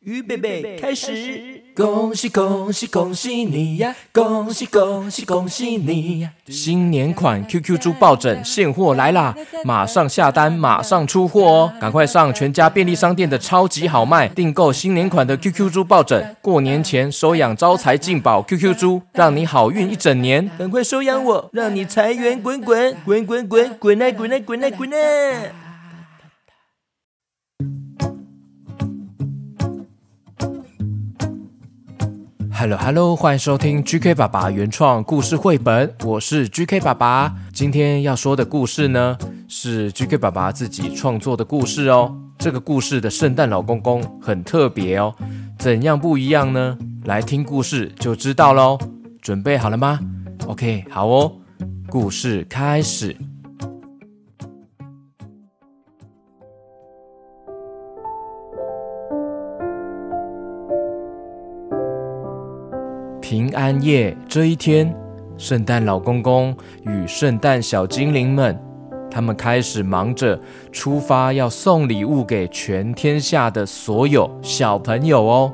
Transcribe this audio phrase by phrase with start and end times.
[0.00, 1.64] 预备备，开始！
[1.74, 3.94] 恭喜恭喜恭喜你呀！
[4.12, 6.30] 恭喜恭喜恭喜你呀！
[6.46, 9.34] 新年款 QQ 猪抱枕现货来啦！
[9.64, 11.72] 马上下单，马上出货哦！
[11.80, 16.36] 赶快上全家便利商店的超级好卖，订购新年款的 QQ 猪抱枕。
[16.40, 20.48] 过年前收养招财进宝 QQ 猪，让你好运一整年。
[20.56, 25.52] 赶快收养我，让你财源滚滚滚滚滚滚来滚来滚来滚来
[32.58, 37.32] ！Hello Hello，欢迎收听 GK 爸爸原创故事绘本，我是 GK 爸爸。
[37.52, 42.12] 今天要说的故事呢，是 GK 爸爸自己创作的故事哦。
[42.36, 45.14] 这个故事的圣诞老公公很特别哦，
[45.56, 46.76] 怎样不一样呢？
[47.04, 48.76] 来听故事就知道喽。
[49.22, 50.00] 准备好了吗
[50.48, 51.32] ？OK，好哦，
[51.88, 53.16] 故事开始。
[63.30, 64.90] 平安夜这一天，
[65.36, 68.58] 圣诞老公公与圣诞小精灵们，
[69.10, 70.40] 他们开始忙着
[70.72, 75.52] 出发，要送礼物给全天下的所有小朋友哦。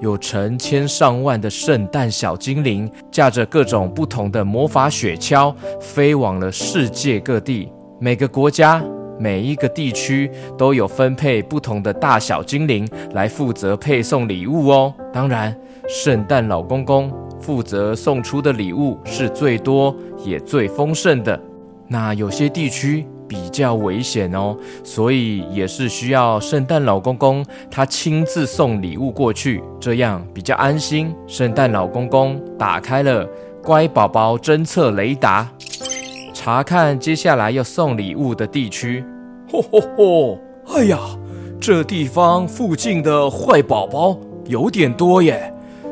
[0.00, 7.70] 有成千上万的圣诞小精灵，驾着各种不同的魔法雪橇，飞往了世界各地。
[8.00, 8.82] 每个国家、
[9.20, 14.92] 每一个地区都有分配不同的大小精灵来负责配送礼物哦。
[15.12, 15.56] 当然。
[15.88, 21.40] 圣诞老公公负责送出的礼物是最多也最丰盛的。
[21.88, 31.14] 那有些地区比较危险哦，所以也是需要圣诞老公公他亲自送礼物过去，这样比较安心。
[31.26, 33.26] 圣诞老公公打开了
[33.62, 35.50] 乖宝宝侦测雷达，
[36.34, 39.02] 查看接下来要送礼物的地区。
[39.50, 40.38] 吼吼吼！
[40.76, 40.98] 哎呀，
[41.58, 45.50] 这地方附近的坏宝宝有点多耶。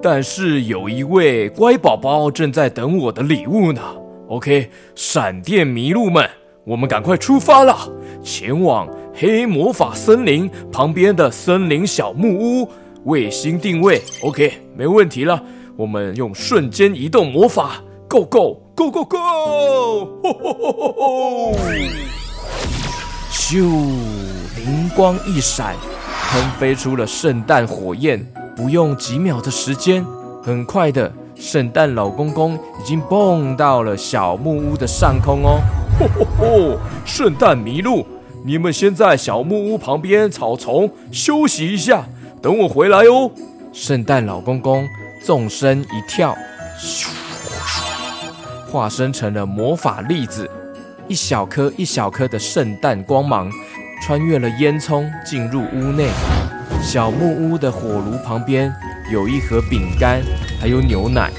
[0.00, 3.82] 但是有一位乖宝宝正在等我的礼物呢。
[4.28, 6.28] OK，闪电麋鹿们，
[6.64, 7.76] 我们赶快出发了，
[8.22, 12.68] 前往黑魔法森林旁边的森林小木屋。
[13.04, 15.42] 卫星定位，OK，没问题了。
[15.76, 19.18] 我们用瞬间移动魔法，Go Go Go Go Go！
[19.18, 21.52] 吼吼吼吼吼！
[23.32, 23.62] 咻，
[24.56, 25.74] 灵光一闪，
[26.30, 28.20] 喷飞出了圣诞火焰。
[28.58, 30.04] 不用几秒的时间，
[30.42, 35.60] 很快的，圣诞老公公已经蹦到了小木屋的上空哦。
[35.96, 36.78] 吼吼吼！
[37.04, 38.04] 圣诞麋鹿，
[38.44, 42.04] 你们先在小木屋旁边草丛休息一下，
[42.42, 43.30] 等我回来哦。
[43.72, 44.84] 圣诞老公公
[45.24, 46.36] 纵身一跳，
[48.72, 50.50] 化身成了魔法粒子，
[51.06, 53.48] 一小颗一小颗的圣诞光芒
[54.02, 56.08] 穿越了烟囱，进入屋内。
[56.82, 58.72] 小木屋的火炉旁边
[59.12, 60.22] 有一盒饼干，
[60.60, 61.30] 还有牛奶，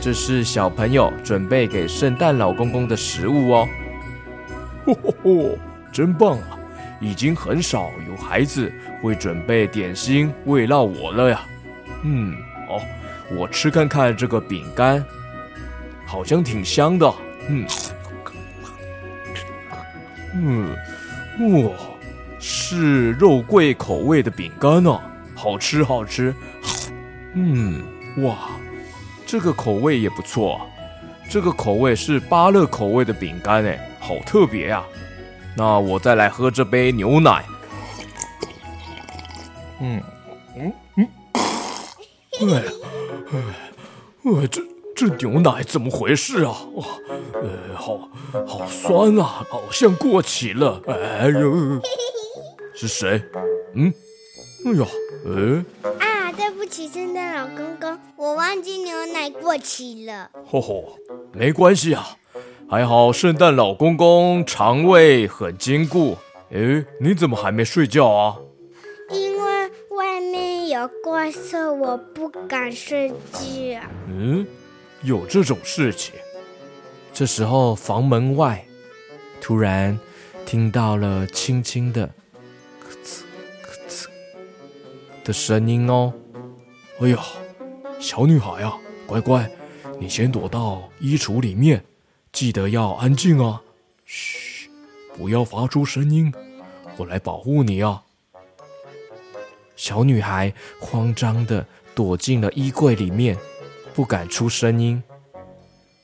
[0.00, 3.68] 这是小朋友准备给圣诞老公公的食物哦。
[4.84, 5.58] 嚯嚯嚯，
[5.92, 6.58] 真棒啊！
[7.00, 8.72] 已经很少有孩子
[9.02, 11.40] 会准备点心慰劳我了呀。
[12.02, 12.34] 嗯，
[12.68, 12.80] 好，
[13.36, 15.04] 我吃看看这个饼干，
[16.06, 17.14] 好像挺香的。
[17.48, 17.66] 嗯，
[20.34, 20.76] 嗯，
[21.64, 21.91] 哇。
[22.74, 24.98] 是肉桂口味的饼干呢，
[25.34, 26.34] 好吃好吃。
[27.34, 27.82] 嗯，
[28.24, 28.48] 哇，
[29.26, 30.58] 这个口味也不错。
[31.28, 34.82] 这个口味是芭乐口味的饼干，哎，好特别呀。
[35.54, 37.44] 那我再来喝这杯牛奶。
[39.78, 40.02] 嗯
[40.56, 41.08] 嗯嗯，
[42.50, 42.62] 哎
[44.24, 44.62] 哎，这
[44.96, 46.56] 这牛奶怎么回事啊？
[46.74, 46.84] 哇，
[47.34, 48.08] 呃，好
[48.46, 50.80] 好酸啊，好像过期了。
[50.86, 51.82] 哎呦。
[52.74, 53.22] 是谁？
[53.74, 53.92] 嗯，
[54.64, 54.86] 哎呀，
[55.98, 60.30] 哎，啊，对不起，圣诞老公公，我忘记牛奶过期了。
[60.46, 60.98] 吼吼，
[61.32, 62.16] 没关系啊，
[62.68, 66.16] 还好圣诞老公公肠胃很坚固。
[66.50, 68.36] 哎，你怎么还没睡觉啊？
[69.10, 73.80] 因为外面有怪兽，我不敢睡觉。
[74.08, 74.46] 嗯，
[75.02, 76.14] 有这种事情。
[77.12, 78.64] 这时候房门外
[79.40, 79.98] 突然
[80.46, 82.08] 听到了轻轻的。
[85.24, 86.12] 的声音哦，
[87.00, 87.18] 哎呀，
[88.00, 88.72] 小女孩呀，
[89.06, 89.48] 乖乖，
[90.00, 91.84] 你先躲到衣橱里面，
[92.32, 93.62] 记得要安静啊，
[94.04, 94.68] 嘘，
[95.16, 96.32] 不要发出声音，
[96.96, 98.02] 我来保护你啊。
[99.76, 103.36] 小女孩慌张的躲进了衣柜里面，
[103.94, 105.02] 不敢出声音。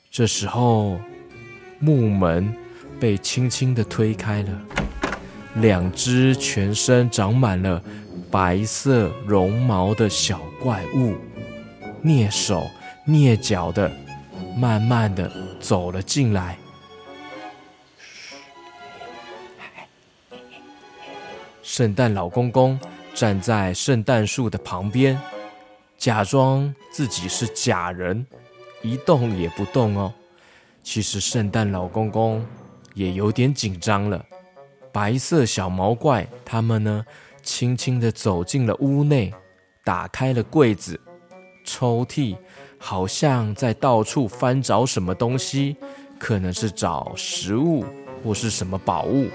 [0.09, 0.99] 这时候，
[1.79, 2.55] 木门
[2.99, 4.61] 被轻轻的推开了，
[5.55, 7.81] 两只全身长满了。
[8.31, 11.15] 白色绒毛的小怪物，
[12.03, 12.69] 蹑手
[13.07, 13.91] 蹑脚的，
[14.55, 16.55] 慢慢的走了进来。
[21.63, 22.79] 圣诞老公公
[23.15, 25.19] 站在圣诞树的旁边，
[25.97, 28.23] 假装自己是假人，
[28.83, 30.13] 一动也不动哦。
[30.83, 32.45] 其实圣诞老公公
[32.93, 34.23] 也有点紧张了。
[34.91, 37.05] 白色小毛怪他们呢，
[37.43, 39.33] 轻轻地走进了屋内，
[39.83, 40.99] 打开了柜子、
[41.65, 42.35] 抽屉，
[42.77, 45.75] 好像在到处翻找什么东西，
[46.17, 47.85] 可能是找食物
[48.23, 49.27] 或是什么宝物。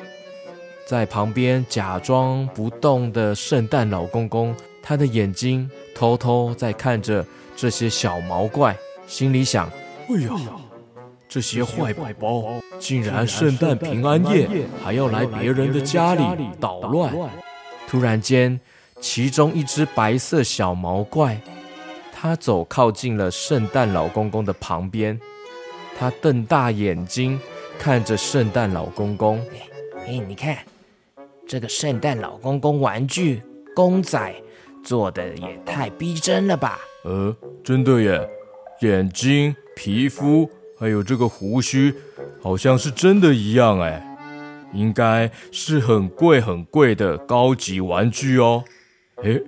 [0.86, 7.24] 在旁边假装不动的圣诞老公公，他的眼睛偷偷在看着
[7.56, 9.66] 这些小毛怪，心里想：
[10.10, 10.30] 哎呀，
[11.34, 14.48] 这些坏宝宝竟然圣诞平安夜
[14.84, 16.22] 还要来别人的家里
[16.60, 17.12] 捣乱！
[17.88, 18.60] 突然间，
[19.00, 21.40] 其中一只白色小毛怪，
[22.12, 25.18] 它走靠近了圣诞老公公的旁边，
[25.98, 27.40] 它瞪大眼睛
[27.80, 29.44] 看着圣诞老公公，
[30.06, 30.56] 哎，你看。
[31.48, 33.42] 这个圣诞老公公玩具
[33.74, 34.34] 公仔
[34.84, 36.78] 做的也太逼真了吧？
[37.02, 38.30] 呃，真的耶，
[38.82, 40.48] 眼睛、皮肤
[40.78, 41.94] 还有这个胡须，
[42.42, 44.02] 好像是真的一样哎，
[44.72, 48.62] 应该是很贵很贵的高级玩具哦。
[49.22, 49.40] 哎，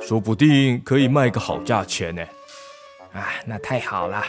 [0.00, 2.22] 说不定可以卖个好价钱呢。
[3.12, 4.24] 啊，那太好了，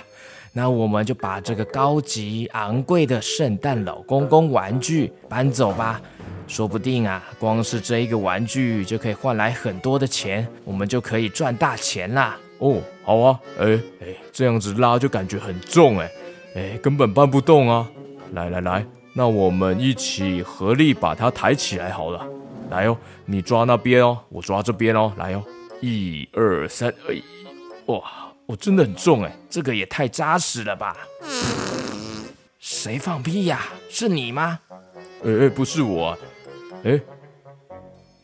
[0.54, 6.02] 那我们就把这个高级昂贵的圣诞老公公玩具搬走吧。
[6.48, 12.38] 说不定啊，光是这一个玩具就可以换来很多的钱，我们就可以赚大钱啦！
[12.60, 16.12] 哦，好啊，哎哎，这样子拉就感觉很重哎，
[16.56, 17.89] 哎，根本搬不动啊！
[18.33, 22.27] 来来来，那我们一起合力把它抬起来好了。
[22.69, 25.44] 来哦，你抓那边哦，我抓这边哦，来哦，
[25.80, 27.15] 一二三，哎，
[27.86, 28.04] 哇，
[28.45, 30.98] 我真的很重哎，这个也太扎实了吧！
[32.59, 33.62] 谁放屁呀？
[33.89, 34.59] 是你吗？
[35.24, 36.18] 哎哎，不是我。
[36.83, 37.00] 哎，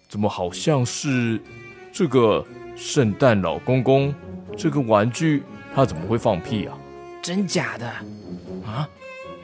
[0.09, 1.39] 怎么好像是
[1.93, 2.45] 这个
[2.75, 4.13] 圣诞老公公？
[4.57, 5.43] 这个玩具
[5.75, 6.77] 它怎么会放屁啊？
[7.21, 7.87] 真假的？
[8.65, 8.87] 啊？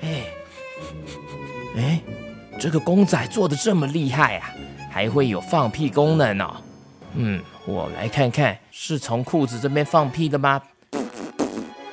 [0.02, 0.26] 哎
[1.76, 2.02] 哎，
[2.60, 4.50] 这个公仔做的这么厉害啊，
[4.92, 6.56] 还会有放屁功能哦。
[7.16, 10.62] 嗯，我来看看，是从裤子这边放屁的吗？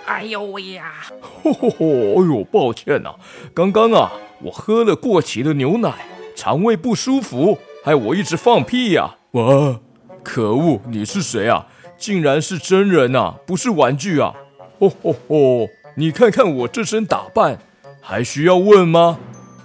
[0.06, 0.92] 哎呦喂呀！
[1.20, 1.76] 吼吼吼！
[1.78, 3.14] 哎呦，抱歉呐，
[3.52, 5.92] 刚刚啊，我喝了过期的牛奶。
[6.34, 9.16] 肠胃不舒服，害我一直放屁呀！
[9.32, 9.80] 哇，
[10.22, 10.80] 可恶！
[10.88, 11.66] 你是谁啊？
[11.98, 14.34] 竟然是真人啊，不是玩具啊！
[14.78, 15.68] 吼吼吼！
[15.96, 17.58] 你看看我这身打扮，
[18.00, 19.18] 还需要问吗？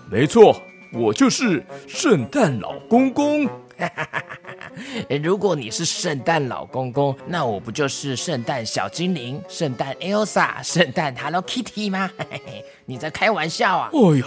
[0.09, 0.61] 没错，
[0.93, 3.47] 我就是圣诞老公公。
[5.23, 12.09] 如果你是圣诞老公公，那我不就是圣诞小精灵、圣诞 Elsa、圣诞 Hello Kitty 吗？
[12.85, 13.89] 你在开玩笑啊！
[13.91, 14.25] 哎呀！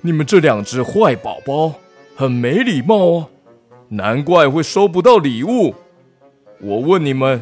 [0.00, 1.74] 你们这两只坏宝宝
[2.16, 3.28] 很没礼貌哦，
[3.88, 5.74] 难怪会收不到礼物。
[6.60, 7.40] 我问你们，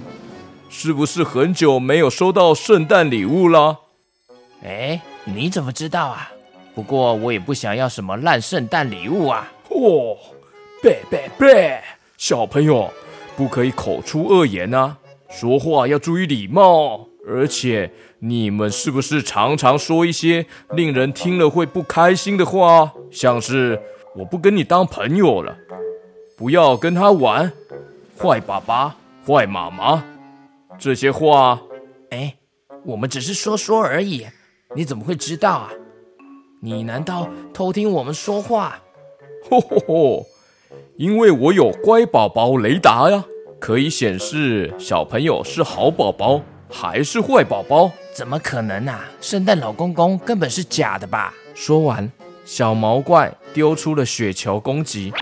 [0.68, 3.78] 是不是很久没有收到圣诞礼物了？
[4.62, 6.30] 哎，你怎么知道啊？
[6.74, 9.50] 不过我也不想要什么烂圣诞礼物啊。
[9.70, 10.16] 哦，
[10.82, 11.82] 别别别，
[12.18, 12.92] 小朋友
[13.36, 14.98] 不可以口出恶言啊，
[15.30, 17.90] 说话要注意礼貌，而且。
[18.18, 22.90] 你们是不是常常说一些令人听了会不开心的话？
[23.10, 23.78] 像是
[24.16, 25.54] “我不跟你当朋友了
[26.34, 27.52] ”，“不要跟他玩
[28.18, 28.96] ”，“坏爸爸
[29.26, 30.04] ”“坏妈妈”
[30.78, 31.60] 这些话。
[32.10, 32.36] 哎，
[32.84, 34.26] 我们只是说说而已，
[34.74, 35.70] 你怎么会知道啊？
[36.62, 38.80] 你难道偷听我们说话？
[39.50, 40.26] 吼 吼吼！
[40.96, 43.24] 因为我有乖宝宝雷达呀，
[43.60, 46.42] 可以显示小朋友是好宝宝。
[46.68, 47.92] 还是坏宝宝？
[48.12, 49.04] 怎么可能啊！
[49.20, 51.32] 圣诞老公公根本是假的吧？
[51.54, 52.10] 说完，
[52.46, 55.12] 小毛怪丢出了雪球攻击。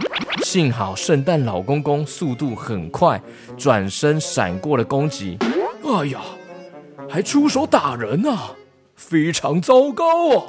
[0.43, 3.21] 幸好圣诞老公公速度很快，
[3.57, 5.39] 转身闪过了攻击。
[5.83, 6.21] 哎呀，
[7.09, 8.53] 还出手打人啊！
[8.95, 10.45] 非常糟糕啊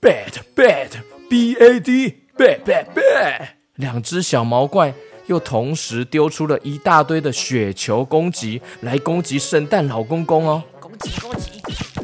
[0.00, 0.90] ！Bad, bad,
[1.30, 3.48] B A D, bad, bad, bad。
[3.76, 4.94] 两只小毛怪。
[5.26, 10.60] 又同时丢出了一大堆的雪球攻击，来攻击圣诞老公公哦！
[10.80, 11.52] 攻击攻击！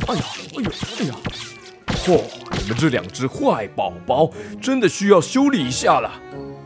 [0.07, 0.23] 哎呀，
[0.57, 1.15] 哎呀，哎呀！
[2.05, 4.31] 嚯，你们这两只坏宝宝
[4.63, 6.13] 真的需要修理一下了。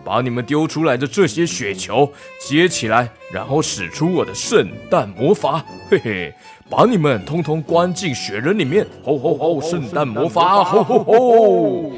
[0.04, 6.34] 把你们丢出来的这些雪球接起来，然后使出我的圣诞魔法，嘿嘿，
[6.68, 8.84] 把你们通通关进雪人里面！
[9.04, 9.60] 吼吼吼！
[9.62, 10.64] 圣诞魔法！
[10.64, 11.92] 吼吼吼！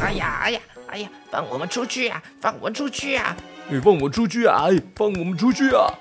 [0.00, 0.60] 哎呀，哎呀！
[0.88, 2.22] 哎呀，放我们出去啊！
[2.40, 3.36] 放我们出去啊！
[3.68, 4.68] 你放我出去啊！
[4.96, 5.92] 放我们出去啊！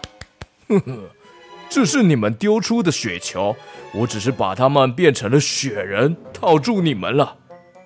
[0.70, 1.10] 呵呵，
[1.74, 3.56] 这是你们丢出的雪球，
[3.94, 7.38] 我只是把它们变成了雪人，套住你们了。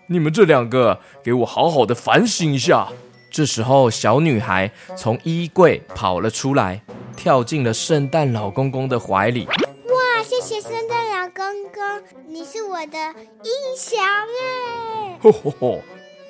[0.08, 2.88] 你们这两个，给我好好的反省一下。
[3.32, 6.82] 这时候，小女孩从衣柜跑了出来，
[7.16, 9.46] 跳进了圣诞老公公的怀里。
[9.46, 11.84] 哇，谢谢圣诞老公公，
[12.28, 12.98] 你是我的
[13.44, 15.20] 英雄哎！
[15.22, 15.82] 吼吼吼，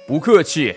[0.06, 0.76] 不客气。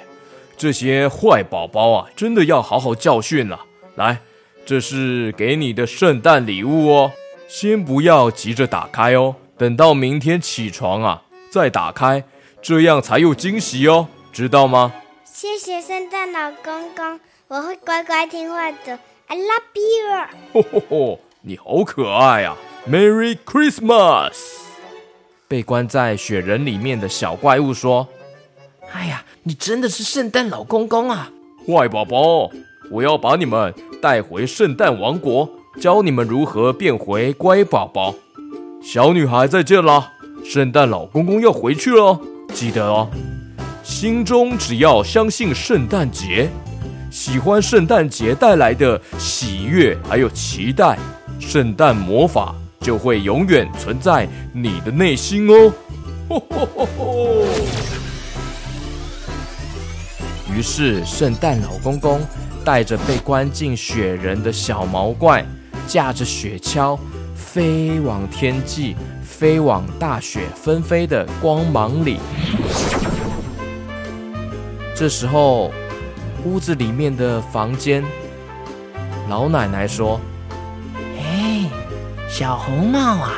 [0.56, 3.64] 这些坏宝宝啊，真的要好好教训了。
[3.96, 4.20] 来，
[4.68, 7.12] 这是给你的圣诞礼物哦，
[7.48, 12.22] 先不要急着打开哦，等到明天起床啊再打开，
[12.60, 14.92] 这样才有惊喜哦，知道吗？
[15.24, 18.98] 谢谢圣诞老公公，我会乖乖听话的。
[19.28, 20.62] I love you。
[20.62, 22.54] 吼吼吼，你好可爱啊
[22.86, 24.34] ！Merry Christmas。
[25.48, 28.06] 被关在雪人里面的小怪物说
[28.92, 31.32] ：“哎呀，你真的是圣诞老公公啊！
[31.66, 32.50] 坏宝宝，
[32.90, 35.48] 我要把你们带回圣诞王国，
[35.80, 38.14] 教你们如何变回乖宝宝。
[38.82, 40.12] 小女孩再见啦，
[40.44, 42.18] 圣诞老公公要回去了，
[42.54, 43.08] 记得哦。”
[43.84, 46.50] 心中只要相信圣诞节，
[47.10, 50.98] 喜欢圣诞节带来的喜悦还有期待，
[51.40, 55.72] 圣诞魔法就会永远存在你的内心哦。
[60.54, 62.20] 于是，圣诞老公公
[62.68, 65.42] 带着被关进雪人的小毛怪，
[65.86, 66.98] 驾着雪橇，
[67.34, 68.94] 飞往天际，
[69.24, 72.20] 飞往大雪纷飞的光芒里。
[74.94, 75.72] 这时候，
[76.44, 78.04] 屋子里面的房间，
[79.30, 80.20] 老奶奶说
[81.18, 81.64] ：“哎，
[82.28, 83.32] 小红帽啊，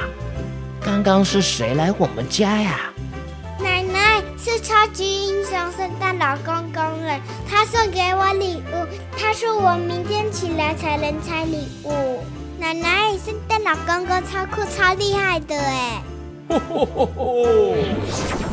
[0.81, 2.81] 刚刚是谁来我们家呀？”
[3.63, 8.33] 奶奶是超级英雄圣诞老公公了，他送给我
[9.31, 12.19] 他说我明天起来才能拆礼物。
[12.59, 16.03] 奶奶，圣诞老公公超酷超厉害的哎！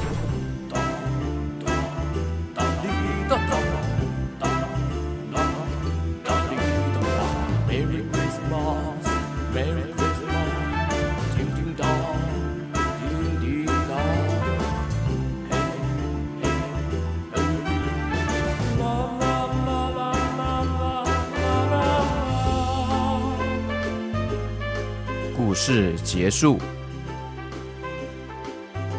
[25.58, 26.60] 事结束。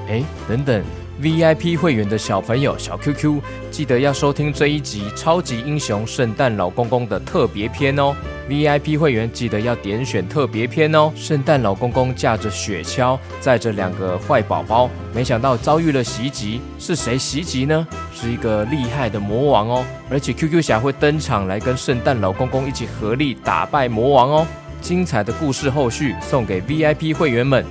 [0.08, 0.82] 哎，等等
[1.22, 8.14] ，VIP 会员的小朋友小 QQ，记得要收听这一集《超级英雄圣诞老公公》的特别篇哦。
[8.48, 11.12] VIP 会员记得要点选特别篇哦。
[11.14, 16.62] 圣诞老公公驾着雪橇，载着两个坏宝宝，没想到遭遇了袭击。
[16.78, 17.86] 是谁袭击呢？
[18.14, 19.84] 是一个厉害的魔王哦。
[20.10, 24.46] 而且 QQ 侠会登场来跟圣诞老公公一起合力打败魔王哦。
[24.80, 27.64] 精彩的故事后续送给 VIP 会员们，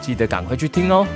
[0.00, 1.06] 记得赶快去听哦。